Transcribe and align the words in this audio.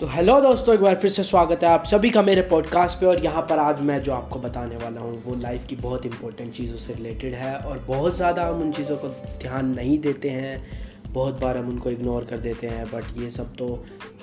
तो 0.00 0.06
हेलो 0.06 0.40
दोस्तों, 0.40 0.74
एक 0.74 0.80
बार 0.80 0.94
फिर 0.96 1.10
से 1.10 1.22
स्वागत 1.24 1.64
है 1.64 1.68
आप 1.68 1.84
सभी 1.86 2.10
का 2.10 2.20
मेरे 2.22 2.42
पॉडकास्ट 2.42 2.98
पे 2.98 3.06
और 3.06 3.18
यहाँ 3.24 3.40
पर 3.42 3.58
आज 3.58 3.80
मैं 3.80 4.02
जो 4.02 4.12
आपको 4.12 4.38
बताने 4.38 4.76
वाला 4.76 5.00
हूँ, 5.00 5.22
वो 5.24 5.34
लाइफ 5.34 5.66
की 5.66 5.76
बहुत 5.76 6.06
इंपॉर्टेंट 6.06 6.52
चीज़ों 6.52 6.76
से 6.76 6.94
रिलेटेड 6.94 7.34
है 7.34 7.56
और 7.56 7.78
बहुत 7.78 8.16
ज़्यादा 8.16 8.46
हम 8.46 8.62
उन 8.62 8.72
चीज़ों 8.72 8.96
को 8.96 9.08
ध्यान 9.42 9.74
नहीं 9.74 9.98
देते 9.98 10.30
हैं, 10.30 10.62
बहुत 11.12 11.42
बार 11.42 11.56
हम 11.56 11.68
उनको 11.68 11.90
इग्नोर 11.90 12.24
कर 12.24 12.38
देते 12.38 12.66
हैं 12.66 12.86
बट 12.86 13.18
ये 13.18 13.28
सब 13.30 13.54
तो 13.56 13.68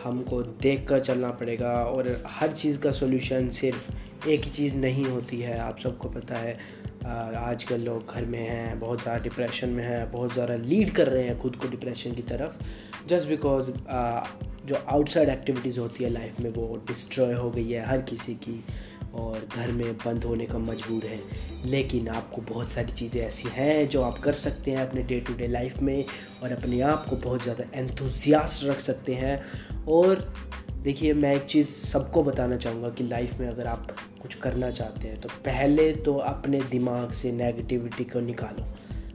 हमको 0.03 0.41
देख 0.41 0.87
कर 0.89 0.99
चलना 0.99 1.29
पड़ेगा 1.31 1.73
और 1.83 2.09
हर 2.29 2.51
चीज़ 2.53 2.79
का 2.79 2.91
सोल्यूशन 2.91 3.49
सिर्फ़ 3.49 4.29
एक 4.29 4.43
ही 4.43 4.51
चीज़ 4.51 4.75
नहीं 4.75 5.05
होती 5.05 5.41
है, 5.41 5.59
आप 5.59 5.79
सबको 5.79 6.09
पता 6.09 6.35
है। 6.35 6.57
आजकल 7.05 7.81
लोग 7.81 8.13
घर 8.13 8.25
में 8.25 8.39
हैं, 8.39 8.79
बहुत 8.79 9.01
ज़्यादा 9.01 9.23
डिप्रेशन 9.23 9.69
में 9.69 9.83
हैं, 9.83 10.11
बहुत 10.11 10.33
ज़्यादा 10.33 10.55
लीड 10.55 10.91
कर 10.91 11.07
रहे 11.07 11.23
हैं 11.23 11.39
खुद 11.39 11.55
को 11.55 11.67
डिप्रेशन 11.67 12.11
की 12.11 12.21
तरफ़ 12.21 13.07
जस्ट 13.07 13.27
बिकॉज़ 13.27 13.71
जो 14.67 14.75
आउटसाइड 14.75 15.29
एक्टिविटीज़ 15.29 15.79
होती 15.79 16.03
है 16.03 16.09
लाइफ 16.09 16.39
में, 16.39 16.49
वो 16.49 16.83
डिस्ट्रॉय 16.87 17.33
हो 17.33 17.49
गई 17.51 17.69
है 17.69 17.85
हर 17.85 18.01
किसी 18.03 18.33
की 18.35 18.63
और 19.15 19.47
घर 19.55 19.71
में 19.71 19.93
बंद 19.97 20.23
होने 20.23 20.45
का 20.45 20.57
मजबूर 20.59 21.05
है। 21.05 21.19
लेकिन 21.65 22.07
आपको 22.09 22.41
बहुत 22.49 22.71
सारी 22.71 22.91
चीज़ें 22.93 23.21
ऐसी 23.21 23.49
हैं 23.49 23.87
जो 23.89 24.01
आप 24.01 24.17
कर 24.17 24.33
सकते 24.35 24.71
हैं 24.71 24.87
अपने 24.87 25.03
डे 25.03 25.19
टू 25.19 25.33
डे 25.33 25.47
लाइफ 25.47 25.81
में 25.81 26.05
और 26.43 26.51
अपने 26.51 26.81
आप 26.83 27.05
को 27.05 27.15
बहुत 27.17 27.43
ज़्यादा 27.43 27.63
एंथुजियास्ट 27.73 28.63
रख 28.63 28.79
सकते 28.79 29.13
हैं। 29.13 29.39
और 29.89 30.33
देखिए, 30.77 31.13
मैं 31.13 31.33
एक 31.35 31.45
चीज़ 31.45 31.67
सबको 31.67 32.23
बताना 32.23 32.57
चाहूँगा 32.57 32.89
कि 32.89 33.03
लाइफ 33.03 33.39
में 33.39 33.47
अगर 33.47 33.67
आप 33.67 33.87
कुछ 34.21 34.35
करना 34.35 34.69
चाहते 34.71 35.07
हैं 35.07 35.19
तो 35.21 35.29
पहले 35.45 35.91
तो 35.95 36.13
अपने 36.15 36.61
दिमाग 36.71 37.11
से 37.13 37.31
नेगेटिविटी 37.31 38.03
को 38.03 38.19
निकालो। 38.19 38.65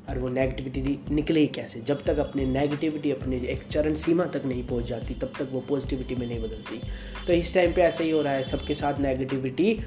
और 0.08 0.18
वो 0.18 0.28
नेगेटिविटी 0.28 1.00
निकले 1.10 1.46
कैसे? 1.46 1.80
जब 1.80 2.04
तक 2.04 2.18
अपनी 2.18 2.44
नेगेटिविटी 2.44 3.10
अपने 3.10 3.36
एक 3.36 3.62
चरण 3.70 3.94
सीमा 3.94 4.24
तक 4.24 4.42
नहीं 4.44 4.66
पहुँच 4.66 4.84
जाती, 4.84 5.14
तब 5.14 5.32
तक 5.38 5.48
वो 5.52 5.60
पॉजिटिविटी 5.60 6.14
में 6.14 6.26
नहीं 6.26 6.40
बदलती। 6.40 6.80
तो 7.26 7.32
इस 7.32 7.54
टाइम 7.54 7.72
पे 7.72 7.82
ऐसा 7.82 8.04
ही 8.04 8.10
हो 8.10 8.22
रहा 8.22 8.32
है, 8.32 8.44
सबके 8.44 8.74
साथ 8.74 9.00
नेगेटिविटी 9.00 9.80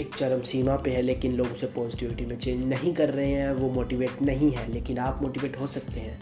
एक 0.00 0.14
चरम 0.14 0.42
सीमा 0.42 0.76
पे 0.76 0.90
है, 0.90 1.02
लेकिन 1.02 1.32
लोग 1.32 1.46
उसे 1.46 1.66
पॉजिटिविटी 1.66 2.26
में 2.26 2.38
चेंज 2.38 2.64
नहीं 2.64 2.94
कर 2.94 3.10
रहे 3.10 3.30
हैं, 3.30 3.52
वो 3.52 3.70
मोटिवेट 3.70 4.22
नहीं 4.22 4.50
है, 4.50 4.72
लेकिन 4.72 4.98
आप 4.98 5.22
मोटिवेट 5.22 5.60
हो 5.60 5.66
सकते 5.66 6.00
हैं 6.00 6.18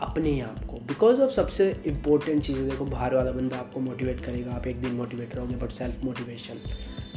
अपने 0.00 0.40
आप 0.40 0.64
को। 0.64 0.76
बिकॉज़ 0.76 1.20
ऑफ़ 1.20 1.30
सबसे 1.30 1.76
इंपॉर्टेंट 1.86 2.42
चीज़ें, 2.44 2.68
देखो, 2.70 2.84
बाहर 2.84 3.14
वाला 3.14 3.30
बंदा 3.30 3.56
आपको 3.56 3.80
मोटिवेट 3.80 4.20
करेगा, 4.20 4.52
आप 4.52 4.66
एक 4.66 4.80
दिन 4.80 4.92
मोटिवेट 4.92 5.36
रहोगे 5.36 5.54
but 5.54 5.70
self 5.70 6.04
motivation 6.04 6.60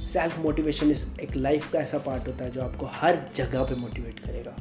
self 0.06 0.40
motivation 0.40 0.92
इस 0.92 1.08
एक 1.22 1.36
लाइफ 1.36 1.72
का 1.72 1.80
ऐसा 1.80 1.98
पार्ट 1.98 2.28
होता 2.28 2.46
है 2.46 2.52
जो 2.52 2.62
आपको 2.62 2.86
हर 2.86 3.20
जगह 3.36 3.64
पे 3.64 3.76
मोटिवेट 3.76 4.20
करेगा। 4.20 4.56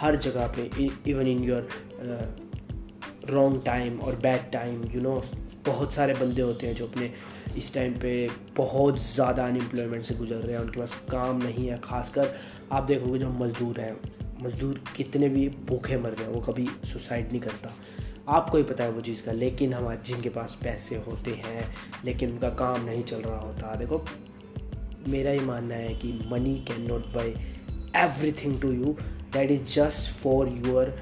हर 0.00 0.16
जगह 0.16 0.46
पे 0.56 0.70
even 1.10 1.26
in 1.26 1.44
your 1.44 1.68
wrong 3.30 3.62
time 3.64 3.98
और 4.00 4.16
बैड 4.16 4.50
टाइम 4.52 4.84
यू 4.94 5.00
नो 5.00 5.22
बहुत 5.66 5.92
सारे 5.94 6.14
बंदे 6.14 6.42
होते 6.42 6.66
हैं 6.66 6.74
जो 6.74 6.86
अपने 6.86 7.10
इस 7.58 7.72
टाइम 7.74 7.94
पे 7.94 8.12
बहुत 8.56 8.98
ज़्यादा 9.04 9.46
अनएम्प्लॉयमेंट 9.46 10.04
से 10.04 10.14
गुजर 10.14 10.36
रहे 10.36 10.56
हैं, 10.56 10.62
उनके 10.62 10.80
पास 10.80 10.94
काम 11.10 11.42
नहीं 11.42 11.66
है, 11.68 11.78
खासकर 11.84 12.34
आप 12.72 12.82
देखोगे 12.82 13.18
जो 13.18 13.28
मज़दूर 13.30 13.80
हैं, 13.80 13.96
मज़दूर 14.42 14.80
कितने 14.96 15.28
भी 15.28 15.48
भूखे 15.68 15.96
मर 15.98 16.14
गए 16.14 16.26
वो 16.26 16.40
कभी 16.40 16.66
सुसाइड 16.92 17.28
नहीं 17.28 17.40
करता। 17.40 17.72
आपको 18.28 18.58
ही 18.58 18.62
पता 18.64 18.84
है 18.84 18.90
वो 18.90 19.00
चीज़ 19.00 19.24
का, 19.24 19.32
लेकिन 19.32 19.74
हमारे 19.74 19.98
जिनके 20.04 20.28
पास 20.28 20.58
पैसे 20.64 20.96
होते 21.06 21.30
हैं, 21.46 21.70
लेकिन 22.04 22.30
उनका 22.30 22.50
काम 22.56 22.84
नहीं 22.84 23.02
चल 23.02 23.20
रहा 23.20 23.38
होता, 23.38 23.74
देखो, 23.74 24.04
मेरा 25.08 25.30
ही 25.30 25.40
मानना 25.46 25.74
है 25.74 25.94
कि 25.94 26.12
money 26.32 26.54
can 26.68 26.86
not 26.88 27.06
buy 27.14 27.34
everything 28.32 28.60
to 28.60 28.72
you 28.72 28.96
that 29.32 29.50
is 29.50 29.64
just 29.74 30.12
for 30.14 30.48
your 30.66 30.94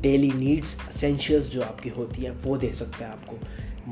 daily 0.00 0.30
needs 0.30 0.76
essentials 0.88 1.50
जो 1.50 1.62
आपकी 1.62 1.88
होती 1.88 2.22
हैं, 2.22 2.30
वो 2.42 2.56
दे 2.56 2.72
सकता 2.72 3.04
है 3.06 3.12
आपको। 3.12 3.38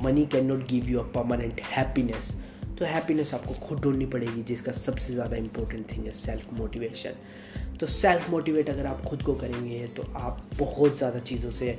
Money 0.03 0.27
can 0.27 0.47
not 0.47 0.67
give 0.69 0.89
you 0.91 0.99
a 0.99 1.03
permanent 1.15 1.61
happiness 1.67 2.35
तो 2.79 2.85
हैप्पीनेस 2.85 3.33
आपको 3.35 3.55
खुद 3.67 3.81
ढूंढनी 3.81 4.07
पड़ेगी, 4.07 4.43
जिसका 4.43 4.73
सबसे 4.73 5.13
ज़्यादा 5.13 5.37
इंपॉर्टेंट 5.37 5.91
थिंग 5.93 6.05
है 6.07 6.13
सेल्फ 6.13 6.53
मोटिवेशन 6.53 7.77
तो 7.81 7.87
सेल्फ 7.87 8.29
मोटिवेट 8.31 8.71
अगर 8.71 8.87
आप 8.87 9.03
खुद 9.05 9.23
को 9.23 9.35
करेंगे 9.35 9.87
तो 9.97 10.03
आप 10.17 10.43
बहुत 10.59 10.97
ज़्यादा 10.99 11.19
चीज़ों 11.21 11.51
से 11.51 11.71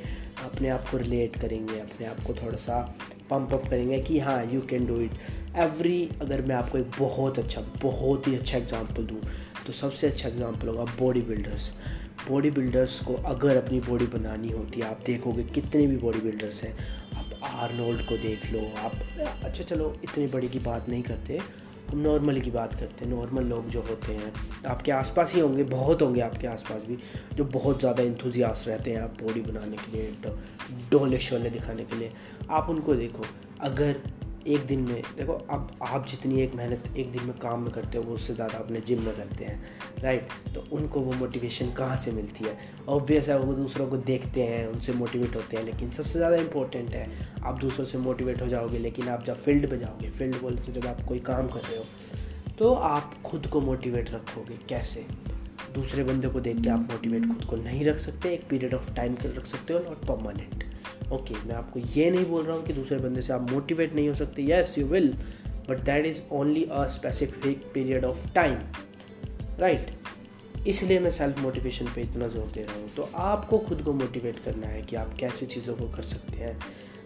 अपने 0.46 0.70
आप 0.70 0.90
को 0.90 0.98
रिलेट 0.98 1.36
करेंगे, 1.36 1.80
अपने 1.80 2.08
आप 2.08 2.20
को 2.28 2.34
थोड़ा 2.34 2.58
सा 2.58 2.80
पम्प 3.30 3.54
अप 3.54 3.68
करेंगे 3.70 4.00
कि 4.02 4.20
हाँ 4.20 4.44
you 4.46 4.62
can 4.62 4.86
do 4.86 5.00
it 5.02 5.12
every 5.58 6.10
अगर 6.22 6.42
मैं 6.42 6.56
आपको 6.56 6.78
एक 6.78 6.92
बहुत 7.00 7.40
अच्छा 7.40 7.62
बहुत 7.82 8.28
ही 8.28 8.36
अच्छा 8.36 8.58
एग्ज़ाम्पल 8.58 9.06
दूँ 9.06 9.22
तो 9.68 9.74
सबसे 9.74 10.08
अच्छा 10.08 10.28
एग्ज़ाम्पल 10.30 10.68
होगा 10.68 10.84
बॉडी 11.00 11.22
बिल्डर्स 11.22 11.72
बॉडी 12.30 12.50
बिल्डर्स 12.52 13.00
को 13.00 13.14
अगर 13.26 13.58
अपनी 13.58 13.80
बॉडी 13.80 14.06
बनानी 14.08 14.50
होती 14.50 14.80
है 14.80 14.86
आप 14.86 15.00
देखोगे 15.06 15.44
कितने 15.44 15.88
भी 15.88 15.98
बॉडी 15.98 16.20
बिल्डर्स 16.20 16.62
हैं, 16.64 16.74
आप 17.18 17.40
आर्नोल्ड 17.44 18.06
को 18.06 18.18
देख 18.18 18.46
लो, 18.52 18.60
आप 18.78 18.94
अच्छा 19.44 19.64
चलो, 19.64 19.96
इतनी 20.04 20.28
बड़ी 20.28 20.50
की 20.50 20.60
बात 20.60 20.90
नहीं 20.90 21.04
करते, 21.04 21.40
हम 21.92 22.00
नॉर्मल 22.00 22.40
की 22.42 22.52
बात 22.52 22.76
करते 22.76 23.06
हैं 23.06 23.12
नॉर्मल 23.12 23.44
लोग 23.44 23.70
जो 23.70 23.82
होते 23.82 24.14
हैं, 24.14 24.32
आपके 24.68 24.92
आसपास 24.92 25.34
ही 25.34 25.40
होंगे, 25.40 25.64
बहुत 25.64 26.02
होंगे 26.02 26.22
आपके 26.22 26.48
आसपास 26.48 26.82
भी, 26.88 26.98
जो 27.36 27.44
बहुत 27.44 27.80
ज़्यादा 27.80 28.04
इंथुजियास 28.04 28.64
रहते 28.68 28.92
हैं 28.92 29.02
आप 29.02 29.22
बॉडी 29.24 29.42
बनाने 29.42 29.78
के 29.78 29.92
लिए, 29.92 30.12
डोले 30.92 31.20
शोले 31.20 31.50
दिखाने 31.50 31.84
के 31.84 31.96
लिए, 31.96 32.12
आप 32.50 32.70
उनको 32.70 32.96
देखो, 32.96 33.26
अगर 33.62 34.02
एक 34.48 34.66
दिन 34.68 34.80
में, 34.80 35.02
देखो, 35.18 35.34
अब 35.34 35.72
आप 35.84 36.06
जितनी 36.08 36.42
एक 36.42 36.56
मेहनत 36.56 36.98
एक 36.98 37.12
दिन 37.12 37.24
में 37.24 37.38
काम 37.40 37.62
में 37.64 37.72
करते 37.72 37.98
हो, 37.98 38.04
वो 38.04 38.16
उससे 38.16 38.34
ज़्यादा 38.34 38.58
अपने 38.58 38.82
जिम 38.82 39.02
में 39.02 39.16
करते 39.16 39.46
हैं 39.46 40.02
राइट 40.04 40.28
तो 40.56 40.64
उनको 40.72 41.00
वो 41.00 41.14
मोटिवेशन 41.14 41.72
कहाँ 41.74 41.96
से 41.98 42.12
मिलती 42.12 42.46
है? 42.46 42.58
ऑब्वियस 42.90 43.30
है, 43.30 43.38
वो 43.40 43.54
दूसरों 43.54 43.88
को 43.88 43.98
देखते 44.00 44.44
हैं, 44.44 44.68
उनसे 44.68 44.94
मोटिवेट 44.94 45.36
होते 45.36 45.58
हैं, 45.58 45.64
लेकिन 45.66 45.92
सबसे 45.92 46.20
ज़्यादा 46.20 46.36
इंपॉर्टेंट 46.36 46.90
है, 46.90 47.08
आप 47.44 47.60
दूसरों 47.60 47.86
से 47.86 47.98
मोटिवेट 48.00 48.42
हो 48.42 48.48
जाओगे, 48.48 48.80
लेकिन 48.80 49.08
आप 49.10 49.24
जब 49.26 49.36
फ़ील्ड 49.36 49.70
पर 49.70 49.78
जाओगे 49.78 50.10
फ़ील्ड 50.10 50.42
बोलते 50.42 50.72
जब 50.72 50.88
आप 50.88 51.02
कोई 51.08 51.20
काम 51.22 51.48
कर 51.48 51.62
रहे 51.62 51.78
हो 51.78 51.86
तो 52.58 52.74
आप 52.74 53.14
खुद 53.26 53.48
को 53.48 53.62
मोटिवेट 53.62 54.12
रखोगे, 54.12 54.58
कैसे? 54.70 55.06
दूसरे 55.76 56.04
बंदे 56.04 56.28
को 56.28 56.40
देख 56.40 56.62
के 56.62 56.70
आप 56.70 56.80
मोटिवेट 56.82 57.26
खुद 57.28 57.46
को 57.46 57.56
नहीं 57.56 57.86
रख 57.86 57.98
सकते, 58.00 58.34
एक 58.34 58.48
पीरियड 58.50 58.74
ऑफ़ 58.74 58.94
टाइम 58.96 59.16
के 59.16 59.36
रख 59.38 59.46
सकते 59.46 59.74
हो 59.74 59.80
नॉट 59.80 60.06
परमानेंट 60.06 60.64
ओके 61.14 61.36
मैं 61.48 61.56
आपको 61.56 61.80
ये 61.96 62.10
नहीं 62.12 62.26
बोल 62.26 62.46
रहा 62.46 62.56
हूँ 62.58 62.66
कि 62.66 62.74
दूसरे 62.74 62.98
बंदे 62.98 63.22
से 63.22 63.34
आप 63.34 63.52
मोटिवेट 63.52 63.94
नहीं 63.96 64.08
हो 64.10 64.16
सकते. 64.16 64.42
Yes 64.42 64.78
you 64.78 64.86
will 64.88 65.14
but 65.70 65.80
that 65.80 66.06
is 66.06 66.22
only 66.32 66.64
a 66.64 66.86
specific 66.88 67.72
period 67.74 68.06
of 68.06 68.34
time 68.34 68.58
right 69.60 69.92
इसलिए 70.68 71.00
मैं 71.00 71.12
सेल्फ 71.12 71.40
मोटिवेशन 71.40 71.86
पे 71.86 72.02
इतना 72.02 72.28
ज़ोर 72.28 72.52
दे 72.54 72.64
रहा 72.64 72.76
हूँ. 72.76 72.90
तो 72.96 73.10
आपको 73.16 73.58
खुद 73.58 73.82
को 73.82 73.94
मोटिवेट 73.94 74.38
करना 74.46 74.68
है 74.68 74.82
कि 74.82 74.96
आप 74.96 75.14
कैसे 75.20 75.46
चीज़ों 75.46 75.76
को 75.76 75.88
कर 75.88 76.04
सकते 76.04 76.38
हैं. 76.38 76.58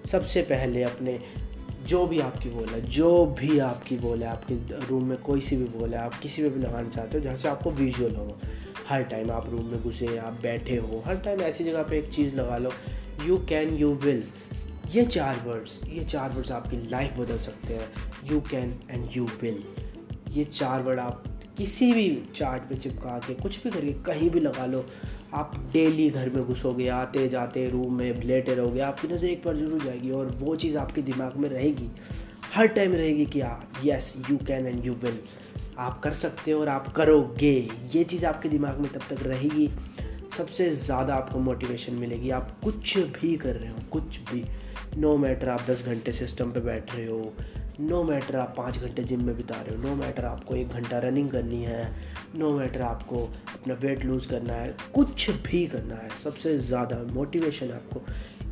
सबसे 0.06 0.41
पहले 0.41 0.84
अपने, 0.84 1.19
जो 1.88 2.06
भी 2.07 2.19
आपकी 2.19 2.50
बोल 2.50 2.68
है, 2.68 2.81
जो 2.81 3.25
भी 3.39 3.57
आपकी 3.59 3.97
बोल 3.97 4.24
है, 4.24 4.29
आपके 4.29 4.56
रूम 4.88 5.03
में 5.03 5.18
कोई 5.18 5.41
सी 5.41 5.56
भी 5.56 5.66
बोल 5.79 5.94
है, 5.94 6.00
आप 6.00 6.19
किसी 6.19 6.41
में 6.41 6.51
भी 6.53 6.59
लगाना 6.59 6.89
चाहते 6.89 7.18
हो, 7.18 7.24
जहाँ 7.24 7.35
से 7.35 7.47
आपको 7.47 7.72
विजुअल 7.72 8.16
हो. 8.16 8.38
हर 8.88 9.03
टाइम 9.03 9.31
आप 9.31 9.50
रूम 9.50 9.66
में 9.66 9.84
घुसे, 9.84 10.18
आप 10.18 10.39
बैठे 10.41 10.75
हो, 10.75 11.01
हर 11.06 11.18
टाइम 11.18 11.41
ऐसी 11.41 11.63
जगह 11.63 11.84
पे 11.84 11.97
एक 11.97 12.09
चीज़ 12.13 12.35
लगा 12.35 12.57
लो 12.57 12.72
यू 13.25 13.38
कैन 13.50 13.75
यू 13.78 13.94
विल 14.03 14.23
ये 14.91 15.05
चार 15.05 15.44
वर्ड्स 15.45 15.79
ये 15.89 16.03
चार 16.05 16.31
वर्ड्स 16.31 16.51
आपकी 16.51 16.78
लाइफ 16.89 17.17
बदल 17.17 17.38
सकते 17.38 17.73
हैं. 17.73 17.89
You 18.31 18.39
can 18.41 18.79
and 18.89 19.07
you 19.16 19.25
will 19.41 19.63
ये 20.31 20.44
चार 20.44 20.81
वर्ड 20.83 21.00
आप 21.00 21.23
किसी 21.57 21.91
भी 21.94 22.09
चार्ट 22.35 22.63
पे 22.69 22.75
चिपका 22.75 23.17
के, 23.19 23.33
कुछ 23.33 23.63
भी 23.63 23.69
करके 23.69 23.91
कहीं 24.06 24.29
भी 24.29 24.39
लगा 24.39 24.66
लो, 24.66 24.85
आप 25.33 25.56
डेली 25.73 26.09
घर 26.09 26.29
में 26.29 26.44
घुसोगे, 26.44 26.88
आते 26.88 27.27
जाते 27.29 27.67
रूम 27.69 27.94
में 27.97 28.22
लेटे 28.23 28.56
रहोगे, 28.56 28.79
आपकी 28.79 29.07
नज़र 29.07 29.27
एक 29.27 29.41
बार 29.45 29.56
ज़रूर 29.57 29.83
जाएगी 29.83 30.11
और 30.11 30.25
वो 30.39 30.56
चीज़ 30.56 30.77
आपके 30.77 31.01
दिमाग 31.01 31.38
में 31.38 31.50
रहेगी. 31.50 31.89
हर 32.53 32.67
टाइम 32.67 32.94
रहेगी 32.94 33.25
कि 33.25 33.41
हाँ 33.41 33.72
yes 33.85 34.13
you 34.29 34.38
can 34.38 34.67
and 34.67 34.85
you 34.85 34.94
will 34.94 35.19
आप 35.77 36.00
कर 36.00 36.13
सकते 36.13 36.51
हो 36.51 36.59
और 36.61 36.69
आप 36.69 36.94
करोगे. 36.94 37.56
ये 37.95 38.03
चीज़ 38.03 38.25
आपके 38.25 38.50
दिमाग 38.50 38.79
में 38.79 38.91
तब 38.91 39.01
तक 39.09 39.23
रहेगी 39.23 39.69
सबसे 40.38 40.69
ज़्यादा 40.75 41.16
आपको 41.16 41.39
मोटिवेशन 41.39 41.94
मिलेगी। 41.95 42.30
आप 42.30 42.51
कुछ 42.63 42.98
भी 42.98 43.36
कर 43.38 43.56
रहे 43.56 43.69
हो, 43.69 43.80
कुछ 43.92 44.19
भी। 44.31 44.44
नो 44.98 45.12
no 45.13 45.19
मैटर 45.19 45.50
आप 45.50 45.62
दस 45.69 45.86
घंटे 45.86 46.12
सिस्टम 46.12 46.51
पे 46.51 46.60
बैठ 46.60 46.95
रहे 46.95 47.06
हो 47.06 47.34
नो 47.80 48.04
मैटर 48.04 48.36
आप 48.36 48.54
पाँच 48.57 48.78
घंटे 48.78 49.04
जिम 49.04 49.24
में 49.24 49.36
बिता 49.38 49.56
रहे 49.57 49.75
हो 49.75 49.81
नो 49.81 49.95
मैटर 49.95 50.25
आपको 50.25 50.56
एक 50.56 50.69
घंटा 50.69 51.00
रनिंग 51.00 51.30
करनी 51.30 51.63
है 51.63 51.89
नो 52.36 52.51
मैटर 52.51 52.81
आपको 52.81 53.18
अपना 53.54 53.74
वेट 53.81 54.06
लूज़ 54.06 54.28
करना 54.30 54.54
है, 54.54 54.75
कुछ 54.94 55.30
भी 55.30 55.66
करना 55.68 55.95
है, 55.95 56.10
सबसे 56.24 56.57
ज़्यादा 56.60 56.98
मोटिवेशन 57.13 57.72
आपको 57.72 58.01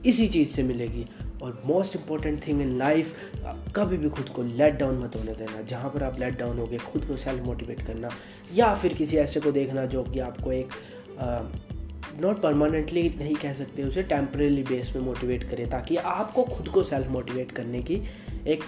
इसी 0.06 0.28
चीज़ 0.28 0.50
से 0.50 0.64
मिलेगी। 0.64 1.06
और 1.44 1.62
most 1.66 1.96
important 1.96 2.46
thing 2.48 2.62
in 2.62 2.78
life 2.78 3.16
कभी 3.76 3.98
भी 3.98 4.10
खुद 4.10 4.30
को 4.30 4.44
लेट 4.44 4.78
डाउन 4.80 5.04
मत 5.04 5.16
होने 5.16 5.34
देना। 5.34 5.62
जहाँ 5.62 5.90
पर 5.92 6.04
आप 6.04 6.20
लेट 6.20 6.38
डाउन 6.40 6.60
हो 6.60 6.68
गए 6.68 6.78
खुद 6.92 7.06
को 7.06 7.18
सेल्फ 7.18 7.44
मोटिवेट 7.44 7.82
करना। 7.88 8.10
या 8.54 8.74
फिर 8.74 8.94
किसी 8.94 9.18
ऐसे 9.18 9.40
को 9.40 9.52
देखना 9.52 9.86
जो 9.86 10.04
कि 10.04 10.20
आपको 10.20 10.52
एक 10.52 10.70
नॉट 12.22 12.42
परमानेंटली 12.42 13.04
नहीं 13.20 13.36
कह 13.36 13.54
सकते 13.54 13.84
उसे 13.84 14.04
टेम्परेली 14.04 14.64
बेस 14.64 14.90
पे 14.90 15.00
मोटिवेट 15.00 15.44
करें 15.44 15.70
ताकि 15.70 15.96
आपको 15.96 16.44
खुद 16.44 16.68
को 16.68 16.84
सेल्फ 16.84 17.08
मोटिवेट 17.08 17.52
करने 17.52 17.82
की 17.82 18.02
एक 18.48 18.64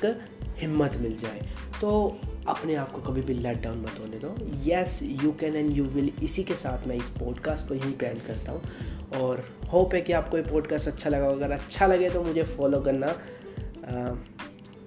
हिम्मत 0.57 0.95
मिल 0.97 1.15
जाए। 1.17 1.41
तो 1.81 2.19
अपने 2.47 2.75
आप 2.75 2.91
को 2.91 3.01
कभी 3.01 3.21
भी 3.21 3.33
लेट 3.33 3.61
डाउन 3.61 3.77
मत 3.77 3.99
होने 3.99 4.19
दो। 4.19 4.35
Yes 4.63 4.99
you 5.23 5.31
can 5.31 5.55
and 5.55 5.77
you 5.77 5.83
will 5.83 6.11
इसी 6.23 6.43
के 6.43 6.55
साथ 6.55 6.87
मैं 6.87 6.95
इस 6.95 7.09
पॉडकास्ट 7.09 7.67
को 7.67 7.75
यहीं 7.75 7.93
पे 7.93 8.05
एंड 8.05 8.21
करता 8.27 8.51
हूँ। 8.51 9.21
और 9.21 9.43
होप 9.73 9.93
है 9.93 10.01
कि 10.01 10.13
आपको 10.13 10.37
ये 10.37 10.43
पॉडकास्ट 10.43 10.87
अच्छा 10.87 11.09
लगा 11.09 11.27
अगर 11.27 11.51
अच्छा 11.51 11.87
लगे 11.87 12.09
तो 12.09 12.23
मुझे 12.23 12.43
फॉलो 12.43 12.79
करना 12.79 13.07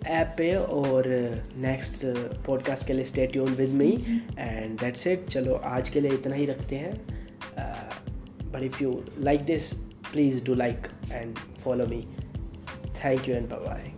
ऐप 0.06 0.34
पे। 0.38 0.54
और 0.54 1.08
नेक्स्ट 1.56 2.04
पॉडकास्ट 2.46 2.86
के 2.86 2.92
लिए 2.92 3.04
stay 3.04 3.26
tune 3.26 3.52
with 3.52 3.70
me 3.70 3.90
and 4.38 4.78
that's 4.80 5.06
it 5.06 5.26
चलो 5.28 5.54
आज 5.54 5.88
के 5.88 6.00
लिए 6.00 6.12
इतना 6.12 6.34
ही 6.34 6.46
रखते 6.46 6.76
हैं। 6.76 7.19
but 8.50 8.62
if 8.62 8.80
you 8.80 9.04
like 9.16 9.46
this 9.46 9.74
please 10.02 10.40
do 10.40 10.54
like 10.54 10.88
and 11.12 11.38
follow 11.58 11.86
me. 11.86 12.06
Thank 12.94 13.26
you 13.26 13.34
and 13.36 13.48
bye 13.48 13.56
bye 13.56 13.92